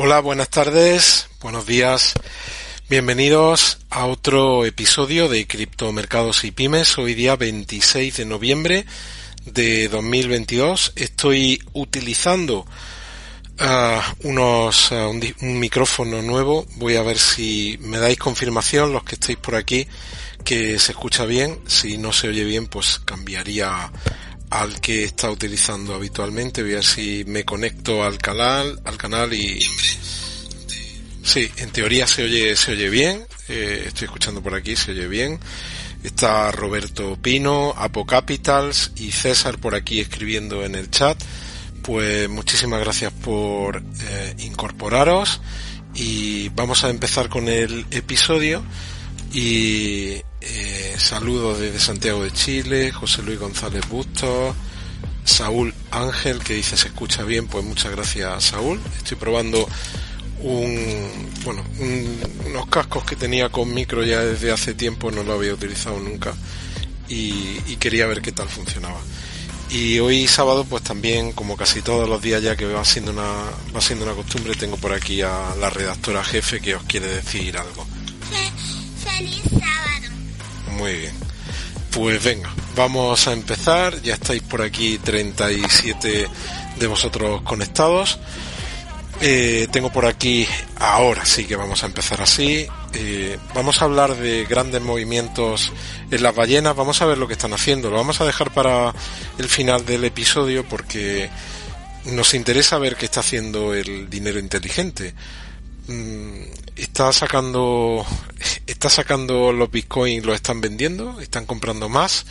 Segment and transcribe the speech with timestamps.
[0.00, 2.14] Hola, buenas tardes, buenos días.
[2.88, 6.96] Bienvenidos a otro episodio de Criptomercados y Pymes.
[6.98, 8.86] Hoy día 26 de noviembre
[9.44, 10.92] de 2022.
[10.94, 12.64] Estoy utilizando
[13.58, 16.64] uh, unos uh, un, un, micrófono nuevo.
[16.76, 19.88] Voy a ver si me dais confirmación los que estéis por aquí
[20.44, 21.58] que se escucha bien.
[21.66, 23.90] Si no se oye bien, pues cambiaría
[24.50, 26.62] al que está utilizando habitualmente.
[26.62, 29.60] Voy a ver si me conecto al canal, al canal y
[31.22, 33.26] sí, en teoría se oye, se oye bien.
[33.48, 35.38] Eh, estoy escuchando por aquí, se oye bien.
[36.02, 41.20] Está Roberto Pino, Apocapitals y César por aquí escribiendo en el chat.
[41.82, 45.40] Pues muchísimas gracias por eh, incorporaros
[45.94, 48.62] y vamos a empezar con el episodio
[49.32, 54.54] y eh, saludos desde Santiago de Chile, José Luis González Bustos,
[55.24, 58.80] Saúl Ángel que dice se escucha bien, pues muchas gracias Saúl.
[58.96, 59.68] Estoy probando
[60.40, 65.34] un, bueno, un, unos cascos que tenía con micro ya desde hace tiempo, no lo
[65.34, 66.34] había utilizado nunca
[67.08, 69.00] y, quería ver qué tal funcionaba.
[69.70, 73.44] Y hoy sábado, pues también, como casi todos los días ya que va siendo una,
[73.74, 77.56] va siendo una costumbre, tengo por aquí a la redactora jefe que os quiere decir
[77.56, 77.86] algo.
[80.78, 81.12] Muy bien.
[81.90, 84.00] Pues venga, vamos a empezar.
[84.00, 86.28] Ya estáis por aquí 37
[86.78, 88.20] de vosotros conectados.
[89.20, 92.68] Eh, tengo por aquí, ahora sí que vamos a empezar así.
[92.94, 95.72] Eh, vamos a hablar de grandes movimientos
[96.12, 96.76] en las ballenas.
[96.76, 97.90] Vamos a ver lo que están haciendo.
[97.90, 98.94] Lo vamos a dejar para
[99.36, 101.28] el final del episodio porque
[102.04, 105.14] nos interesa ver qué está haciendo el dinero inteligente.
[105.88, 106.42] Mm,
[106.76, 108.04] está sacando
[108.66, 112.26] está sacando los bitcoins los están vendiendo están comprando más.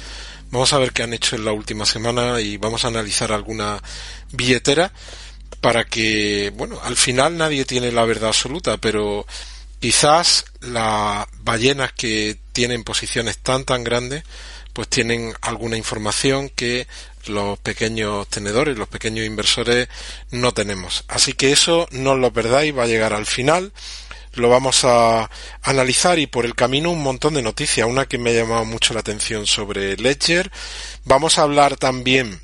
[0.51, 3.81] Vamos a ver qué han hecho en la última semana y vamos a analizar alguna
[4.31, 4.93] billetera
[5.59, 9.25] para que bueno al final nadie tiene la verdad absoluta pero
[9.79, 14.23] quizás las ballenas que tienen posiciones tan tan grandes
[14.77, 16.87] pues tienen alguna información que
[17.25, 19.87] los pequeños tenedores, los pequeños inversores
[20.29, 21.03] no tenemos.
[21.07, 23.73] Así que eso no lo perdáis, va a llegar al final.
[24.33, 25.31] Lo vamos a
[25.63, 27.87] analizar y por el camino un montón de noticias.
[27.87, 30.51] Una que me ha llamado mucho la atención sobre Ledger.
[31.05, 32.39] Vamos a hablar también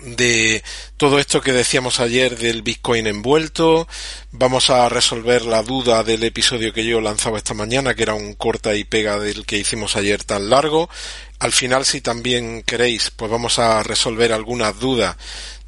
[0.00, 0.62] de
[0.96, 3.88] todo esto que decíamos ayer del Bitcoin envuelto.
[4.30, 8.34] Vamos a resolver la duda del episodio que yo lanzaba esta mañana, que era un
[8.34, 10.88] corta y pega del que hicimos ayer tan largo.
[11.38, 15.16] Al final, si también queréis, pues vamos a resolver algunas dudas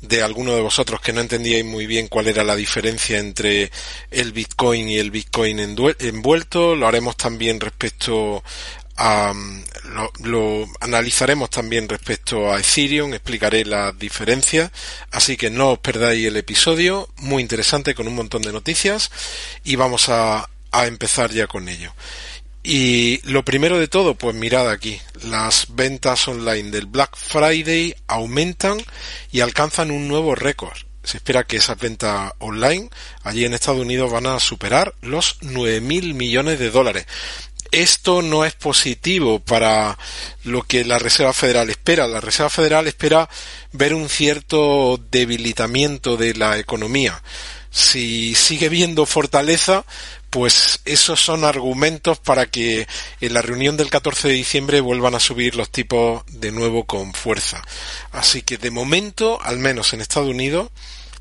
[0.00, 3.70] de alguno de vosotros que no entendíais muy bien cuál era la diferencia entre
[4.10, 6.74] el Bitcoin y el Bitcoin envuelto.
[6.74, 8.42] Lo haremos también respecto
[9.94, 14.70] lo, lo, analizaremos también respecto a Ethereum, explicaré las diferencias,
[15.10, 19.10] así que no os perdáis el episodio, muy interesante con un montón de noticias
[19.64, 21.92] y vamos a, a empezar ya con ello.
[22.62, 28.78] Y lo primero de todo, pues mirad aquí, las ventas online del Black Friday aumentan
[29.32, 30.76] y alcanzan un nuevo récord.
[31.02, 32.90] Se espera que esas ventas online
[33.22, 37.06] allí en Estados Unidos van a superar los 9 mil millones de dólares.
[37.70, 39.96] Esto no es positivo para
[40.44, 42.08] lo que la Reserva Federal espera.
[42.08, 43.28] La Reserva Federal espera
[43.72, 47.22] ver un cierto debilitamiento de la economía.
[47.70, 49.84] Si sigue viendo fortaleza,
[50.30, 52.88] pues esos son argumentos para que
[53.20, 57.14] en la reunión del 14 de diciembre vuelvan a subir los tipos de nuevo con
[57.14, 57.62] fuerza.
[58.10, 60.70] Así que de momento, al menos en Estados Unidos,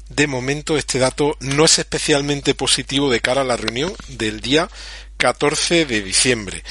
[0.10, 4.70] de momento este dato no es especialmente positivo de cara a la reunión del día
[5.20, 6.64] 14 de diciembre.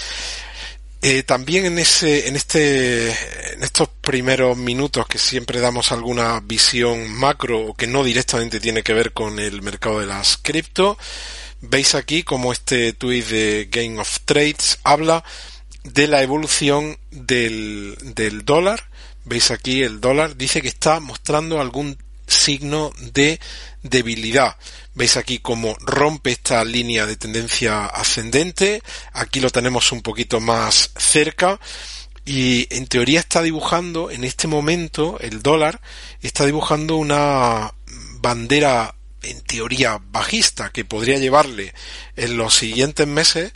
[1.01, 3.11] Eh, también en ese, en este,
[3.53, 8.95] en estos primeros minutos que siempre damos alguna visión macro que no directamente tiene que
[8.95, 10.99] ver con el mercado de las cripto,
[11.61, 15.23] veis aquí como este tweet de Game of Trades habla
[15.85, 18.89] de la evolución del, del dólar.
[19.25, 21.97] Veis aquí el dólar dice que está mostrando algún
[22.28, 23.41] signo de
[23.83, 24.56] debilidad.
[24.94, 28.82] Veis aquí cómo rompe esta línea de tendencia ascendente.
[29.12, 31.58] Aquí lo tenemos un poquito más cerca.
[32.25, 35.81] Y en teoría está dibujando, en este momento, el dólar
[36.20, 37.73] está dibujando una
[38.20, 41.75] bandera en teoría bajista que podría llevarle
[42.17, 43.53] en los siguientes meses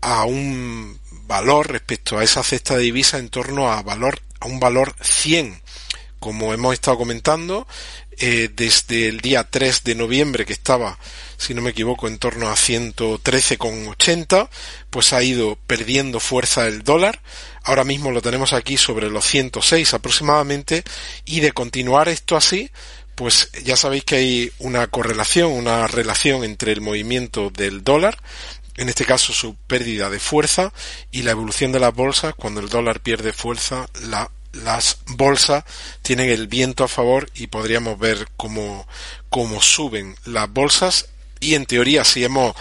[0.00, 4.58] a un valor respecto a esa cesta de divisa en torno a valor a un
[4.58, 5.62] valor 100
[6.20, 7.66] como hemos estado comentando
[8.18, 10.98] eh, desde el día 3 de noviembre que estaba,
[11.38, 14.50] si no me equivoco, en torno a 113,80,
[14.90, 17.22] pues ha ido perdiendo fuerza el dólar.
[17.62, 20.84] Ahora mismo lo tenemos aquí sobre los 106 aproximadamente
[21.24, 22.70] y de continuar esto así,
[23.14, 28.18] pues ya sabéis que hay una correlación, una relación entre el movimiento del dólar,
[28.76, 30.72] en este caso su pérdida de fuerza,
[31.10, 32.34] y la evolución de las bolsas.
[32.34, 33.88] Cuando el dólar pierde fuerza,
[34.52, 35.64] las bolsas
[36.02, 38.86] tienen el viento a favor y podríamos ver cómo,
[39.28, 41.08] cómo suben las bolsas
[41.40, 42.54] y en teoría si hemos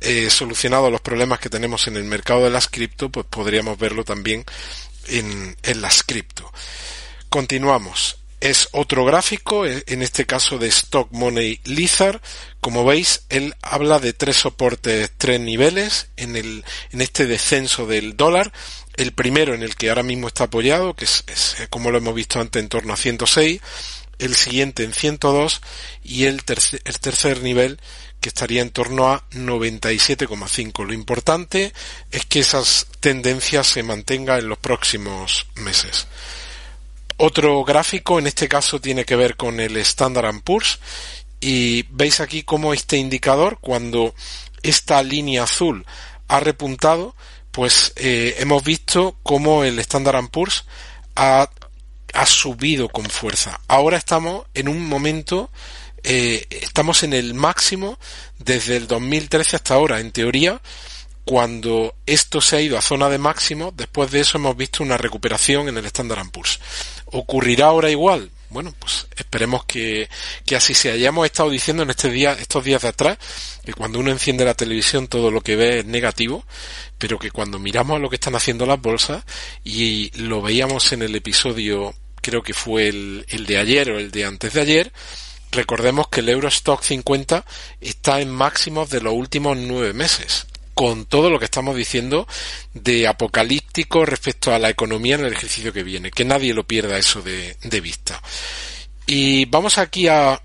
[0.00, 4.04] eh, solucionado los problemas que tenemos en el mercado de las cripto, pues podríamos verlo
[4.04, 4.44] también
[5.08, 6.52] en, en las cripto.
[7.28, 8.18] Continuamos.
[8.40, 12.20] Es otro gráfico, eh, en este caso de Stock Money Lizard.
[12.60, 18.18] Como veis, él habla de tres soportes, tres niveles en, el, en este descenso del
[18.18, 18.52] dólar.
[18.96, 22.14] El primero en el que ahora mismo está apoyado, que es, es como lo hemos
[22.14, 23.60] visto antes, en torno a 106
[24.18, 25.60] el siguiente en 102
[26.02, 27.80] y el tercer, el tercer nivel
[28.20, 30.86] que estaría en torno a 97,5.
[30.86, 31.72] Lo importante
[32.10, 36.06] es que esas tendencias se mantengan en los próximos meses.
[37.16, 40.80] Otro gráfico, en este caso tiene que ver con el Standard Poor's
[41.40, 44.14] y veis aquí cómo este indicador, cuando
[44.62, 45.84] esta línea azul
[46.26, 47.14] ha repuntado,
[47.54, 50.64] pues eh, hemos visto cómo el Standard Poor's
[51.14, 51.48] ha,
[52.12, 53.60] ha subido con fuerza.
[53.68, 55.52] Ahora estamos en un momento
[56.02, 57.96] eh, estamos en el máximo
[58.40, 60.00] desde el 2013 hasta ahora.
[60.00, 60.60] En teoría,
[61.24, 64.98] cuando esto se ha ido a zona de máximo, después de eso hemos visto una
[64.98, 66.58] recuperación en el Standard Poor's.
[67.04, 68.32] ¿Ocurrirá ahora igual?
[68.54, 70.08] Bueno, pues esperemos que,
[70.46, 70.94] que así sea.
[70.94, 73.18] Ya hemos estado diciendo en este día, estos días de atrás
[73.64, 76.44] que cuando uno enciende la televisión todo lo que ve es negativo,
[76.96, 79.24] pero que cuando miramos a lo que están haciendo las bolsas
[79.64, 84.12] y lo veíamos en el episodio, creo que fue el, el de ayer o el
[84.12, 84.92] de antes de ayer,
[85.50, 87.44] Recordemos que el Eurostock 50
[87.80, 92.26] está en máximos de los últimos nueve meses, con todo lo que estamos diciendo
[92.72, 96.98] de apocalíptico respecto a la economía en el ejercicio que viene, que nadie lo pierda
[96.98, 98.20] eso de, vista.
[99.06, 100.40] Y vamos aquí a,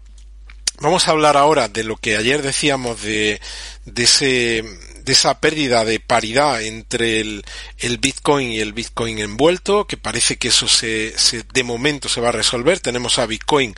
[0.79, 3.39] vamos a hablar ahora de lo que ayer decíamos de,
[3.85, 4.63] de ese,
[5.03, 7.43] de esa pérdida de paridad entre el,
[7.77, 12.21] el, Bitcoin y el Bitcoin envuelto, que parece que eso se, se, de momento se
[12.21, 12.79] va a resolver.
[12.79, 13.73] Tenemos a Bitcoin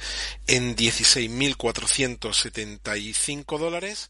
[0.47, 4.09] en 16.475 dólares.